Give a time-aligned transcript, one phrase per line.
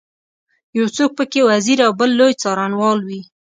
[0.77, 3.21] یو څوک په کې وزیر او بل لوی څارنوال وي.